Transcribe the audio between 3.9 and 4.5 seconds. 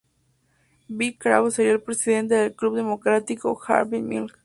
Milk".